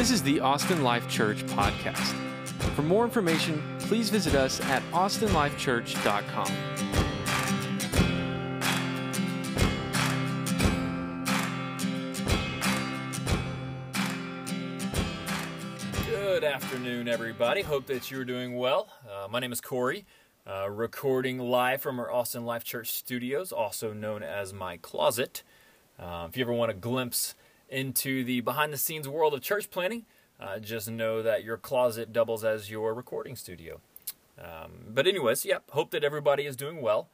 [0.00, 2.14] This is the Austin Life Church podcast.
[2.74, 6.46] For more information, please visit us at austinlifechurch.com.
[16.06, 17.60] Good afternoon, everybody.
[17.60, 18.88] Hope that you're doing well.
[19.06, 20.06] Uh, my name is Corey,
[20.46, 25.42] uh, recording live from our Austin Life Church studios, also known as my closet.
[25.98, 27.34] Uh, if you ever want a glimpse
[27.70, 30.04] into the behind the scenes world of church planting,
[30.38, 33.80] uh, just know that your closet doubles as your recording studio.
[34.38, 37.08] Um, but, anyways, yep, hope that everybody is doing well.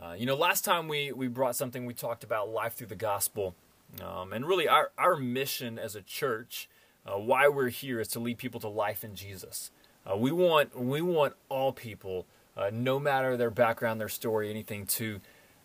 [0.00, 2.94] Uh, you know, last time we, we brought something, we talked about life through the
[2.94, 3.54] gospel.
[4.00, 6.68] Um, and really, our, our mission as a church,
[7.06, 9.70] uh, why we're here, is to lead people to life in Jesus.
[10.08, 12.26] Uh, we want we want all people,
[12.56, 15.20] uh, no matter their background, their story, anything, to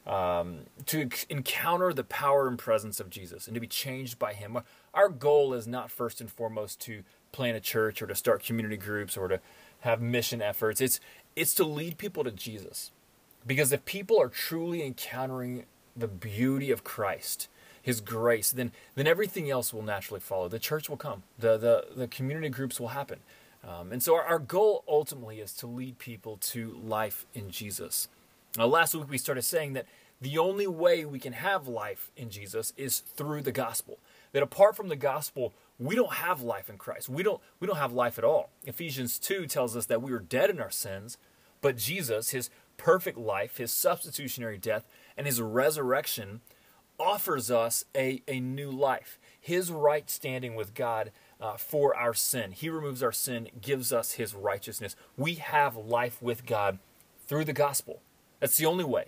[0.06, 4.58] um, to encounter the power and presence of Jesus and to be changed by Him.
[4.94, 8.78] Our goal is not first and foremost to plant a church or to start community
[8.78, 9.40] groups or to
[9.82, 10.82] have mission efforts.
[10.82, 11.00] It's
[11.36, 12.92] it's to lead people to Jesus,
[13.46, 15.66] because if people are truly encountering
[15.96, 17.50] the beauty of Christ,
[17.82, 20.48] His grace, then then everything else will naturally follow.
[20.48, 21.24] The church will come.
[21.40, 23.20] The the the community groups will happen.
[23.68, 28.08] Um, and so our, our goal ultimately is to lead people to life in Jesus.
[28.58, 29.86] Now, last week we started saying that
[30.22, 34.00] the only way we can have life in Jesus is through the gospel.
[34.32, 37.10] That apart from the gospel, we don't have life in Christ.
[37.10, 38.50] We don't we don't have life at all.
[38.64, 41.18] Ephesians 2 tells us that we were dead in our sins,
[41.62, 46.42] but Jesus, his perfect life, his substitutionary death, and his resurrection
[46.98, 49.20] offers us a, a new life.
[49.40, 51.12] His right standing with God
[51.42, 52.52] uh, for our sin.
[52.52, 54.96] He removes our sin, gives us his righteousness.
[55.18, 56.80] We have life with God
[57.28, 58.00] through the gospel.
[58.46, 59.06] That's the only way.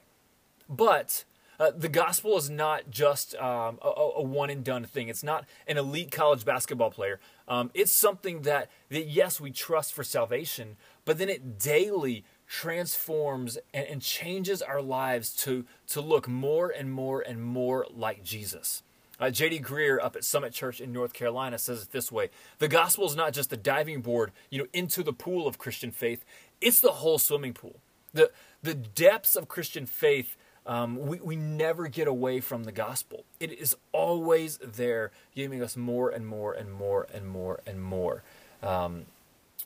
[0.67, 1.23] But
[1.59, 5.09] uh, the gospel is not just um, a, a, one and done thing.
[5.09, 7.19] It's not an elite college basketball player.
[7.47, 13.59] Um, it's something that, that, yes, we trust for salvation, but then it daily transforms
[13.75, 18.81] and, and changes our lives to, to look more and more and more like Jesus.
[19.19, 19.59] Uh, J.D.
[19.59, 23.15] Greear up at Summit Church in North Carolina says it this way The gospel is
[23.15, 26.25] not just the diving board you know, into the pool of Christian faith,
[26.59, 27.81] it's the whole swimming pool.
[28.17, 28.31] The,
[28.63, 30.35] the depths of Christian faith,
[30.65, 33.25] um, we, we never get away from the gospel.
[33.39, 38.23] It is always there, giving us more and more and more and more and more.
[38.63, 39.05] Um,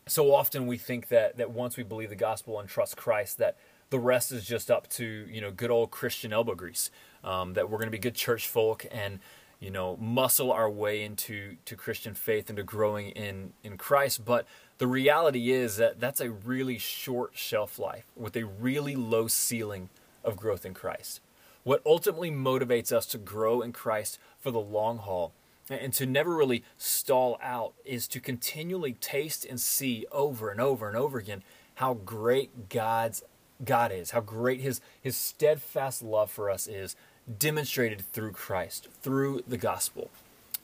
[0.06, 3.56] so often we think that, that once we believe the gospel and trust Christ, that
[3.90, 6.90] the rest is just up to you know good old Christian elbow grease.
[7.24, 9.20] Um, that we're going to be good church folk and
[9.62, 14.26] you know muscle our way into to Christian faith and to growing in in Christ.
[14.26, 14.46] But
[14.80, 19.90] the reality is that that's a really short shelf life with a really low ceiling
[20.24, 21.22] of growth in Christ.
[21.64, 25.32] What ultimately motivates us to grow in Christ for the long haul
[25.70, 30.88] and to never really stall out is to continually taste and see over and over
[30.88, 31.44] and over again
[31.76, 33.24] how great God's
[33.64, 36.96] God is, how great his his steadfast love for us is
[37.40, 40.10] demonstrated through Christ, through the gospel.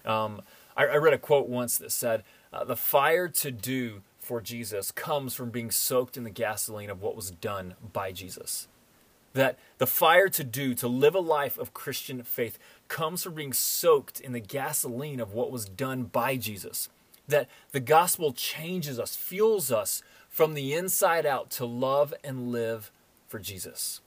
[0.06, 0.42] Um,
[0.76, 2.24] I, I, read a quote once that said,
[2.54, 7.02] uh, "The fire to do for Jesus comes from being soaked in the gasoline of
[7.02, 8.68] what was done by Jesus."
[9.34, 12.58] That the fire to do, to live a life of Christian faith,
[12.88, 16.90] comes from being soaked in the gasoline of what was done by Jesus.
[17.28, 22.92] That the gospel changes us, fuels us from the inside out to love and live
[23.28, 24.02] for Jesus.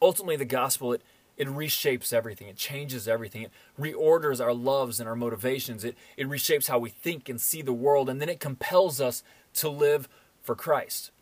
[0.00, 1.02] Ultimately, the gospel, it,
[1.38, 2.48] it reshapes everything.
[2.48, 3.42] It changes everything.
[3.42, 5.84] It reorders our loves and our motivations.
[5.84, 9.22] It, it reshapes how we think and see the world, and then it compels us
[9.54, 10.08] to live
[10.42, 11.12] for Christ.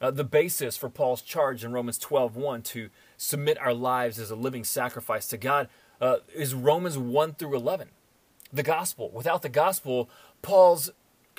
[0.00, 4.36] Uh, the basis for Paul's charge in Romans 12:1 to submit our lives as a
[4.36, 5.68] living sacrifice to God
[6.00, 7.88] uh, is Romans 1 through 11.
[8.52, 9.10] The gospel.
[9.10, 10.10] Without the gospel,
[10.42, 10.90] Paul's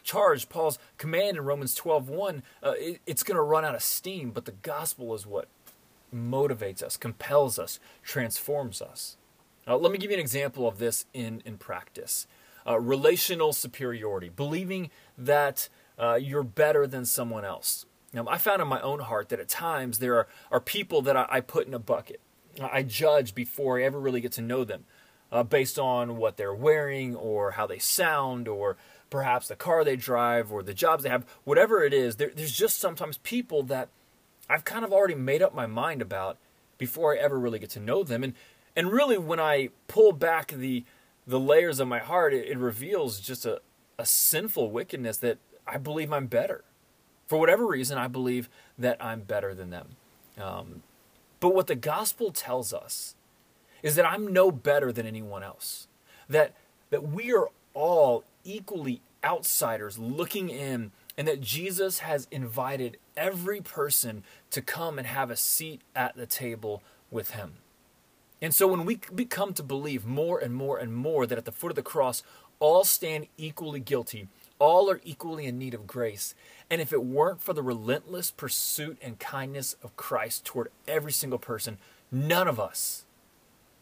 [0.02, 4.32] charge, Paul's command in Romans 12:1, uh, it, it's going to run out of steam,
[4.32, 5.48] but the gospel is what
[6.14, 9.18] motivates us, compels us, transforms us.
[9.68, 12.28] Uh, let me give you an example of this in, in practice.
[12.68, 17.86] Uh, relational superiority, believing that uh, you're better than someone else.
[18.14, 21.18] Now, I found in my own heart that at times there are, are people that
[21.18, 22.20] I, I put in a bucket.
[22.62, 24.86] I judge before I ever really get to know them
[25.32, 28.78] uh, based on what they're wearing or how they sound or
[29.10, 32.18] perhaps the car they drive or the jobs they have, whatever it is.
[32.18, 33.90] There, there's just sometimes people that
[34.54, 36.38] I've kind of already made up my mind about
[36.78, 38.24] before I ever really get to know them.
[38.24, 38.34] And
[38.76, 40.84] and really, when I pull back the
[41.26, 43.62] the layers of my heart, it, it reveals just a,
[43.98, 46.64] a sinful wickedness that I believe I'm better.
[47.28, 48.48] For whatever reason, I believe
[48.78, 49.96] that I'm better than them.
[50.40, 50.84] Um,
[51.40, 53.16] but what the gospel tells us
[53.82, 55.88] is that I'm no better than anyone else.
[56.30, 56.54] That
[56.92, 64.24] that we are all equally outsiders looking in, and that Jesus has invited every person
[64.50, 66.82] to come and have a seat at the table
[67.12, 67.54] with him.
[68.42, 71.52] And so when we come to believe more and more and more that at the
[71.52, 72.24] foot of the cross,
[72.60, 74.28] all stand equally guilty,
[74.60, 76.36] all are equally in need of grace.
[76.70, 81.40] And if it weren't for the relentless pursuit and kindness of Christ toward every single
[81.40, 81.78] person,
[82.12, 83.06] none of us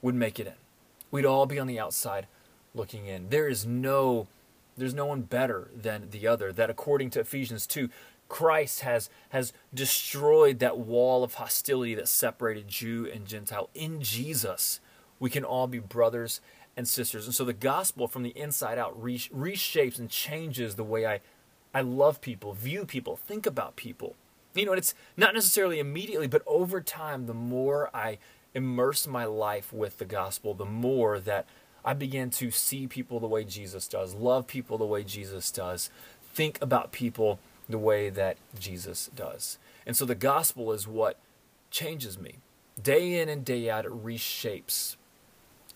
[0.01, 0.53] would make it in.
[1.09, 2.27] We'd all be on the outside
[2.75, 3.29] looking in.
[3.29, 4.27] There is no
[4.81, 6.51] there's no one better than the other.
[6.51, 7.89] That according to Ephesians 2,
[8.27, 13.69] Christ has has destroyed that wall of hostility that separated Jew and Gentile.
[13.75, 14.79] In Jesus,
[15.19, 16.41] we can all be brothers
[16.75, 17.25] and sisters.
[17.25, 21.19] And so the gospel from the inside out reshapes and changes the way I
[21.73, 24.15] I love people, view people, think about people.
[24.55, 28.17] You know, and it's not necessarily immediately, but over time, the more I
[28.53, 31.45] immerse my life with the gospel, the more that
[31.83, 35.89] I began to see people the way Jesus does, love people the way Jesus does,
[36.33, 37.39] think about people
[37.69, 39.57] the way that Jesus does.
[39.85, 41.17] And so the gospel is what
[41.71, 42.35] changes me.
[42.81, 44.95] Day in and day out, it reshapes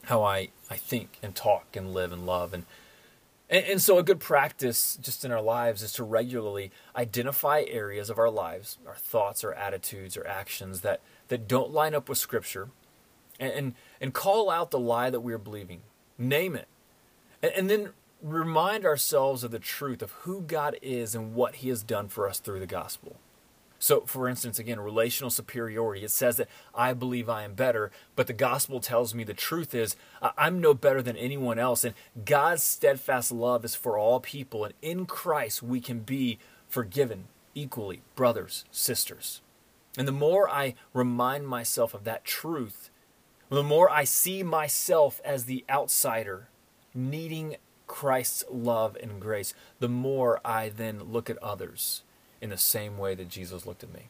[0.03, 2.53] how I, I think and talk and live and love.
[2.53, 2.65] And,
[3.49, 8.09] and, and so a good practice just in our lives is to regularly identify areas
[8.09, 12.17] of our lives, our thoughts, our attitudes, our actions that, that don't line up with
[12.17, 12.69] Scripture
[13.39, 15.81] and, and, and call out the lie that we are believing
[16.17, 16.67] Name it.
[17.41, 17.89] And, and then
[18.21, 22.27] remind ourselves of the truth of who God is and what He has done for
[22.27, 23.17] us through the gospel.
[23.77, 26.03] So, for instance, again, relational superiority.
[26.03, 29.75] It says that I believe I am better, but the gospel tells me the truth
[29.75, 29.95] is
[30.37, 31.83] I'm no better than anyone else.
[31.83, 34.65] And God's steadfast love is for all people.
[34.65, 39.41] And in Christ, we can be forgiven equally, brothers, sisters.
[39.97, 42.89] And the more I remind myself of that truth,
[43.49, 46.47] the more I see myself as the outsider
[46.93, 47.57] needing
[47.87, 52.03] Christ's love and grace, the more I then look at others
[52.41, 54.09] in the same way that Jesus looked at me.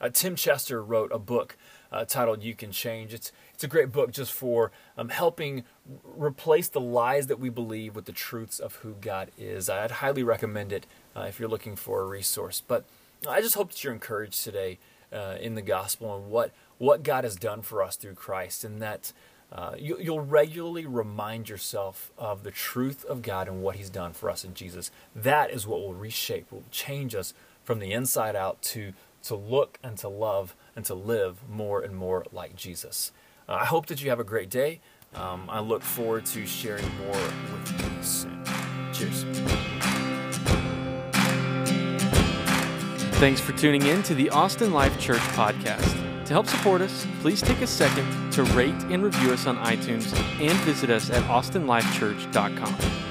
[0.00, 1.56] Uh, Tim Chester wrote a book
[1.90, 5.64] uh, titled "You Can Change." It's it's a great book just for um, helping
[6.04, 9.70] replace the lies that we believe with the truths of who God is.
[9.70, 10.86] I'd highly recommend it
[11.16, 12.62] uh, if you're looking for a resource.
[12.66, 12.84] But
[13.26, 14.78] I just hope that you're encouraged today
[15.12, 18.82] uh, in the gospel and what what God has done for us through Christ, and
[18.82, 19.12] that
[19.50, 24.12] uh, you, you'll regularly remind yourself of the truth of God and what He's done
[24.12, 24.90] for us in Jesus.
[25.14, 27.32] That is what will reshape, will change us
[27.64, 28.92] from the inside out to
[29.24, 33.12] to look and to love and to live more and more like Jesus.
[33.48, 34.80] Uh, I hope that you have a great day.
[35.14, 38.44] Um, I look forward to sharing more with you soon.
[38.92, 39.65] Cheers.
[43.18, 45.90] Thanks for tuning in to the Austin Life Church podcast.
[46.26, 50.14] To help support us, please take a second to rate and review us on iTunes
[50.38, 53.05] and visit us at austinlifechurch.com.